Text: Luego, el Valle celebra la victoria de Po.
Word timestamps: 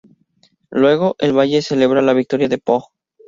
Luego, 0.71 1.15
el 1.19 1.37
Valle 1.37 1.61
celebra 1.61 2.01
la 2.01 2.13
victoria 2.15 2.47
de 2.49 2.57
Po. 2.57 2.89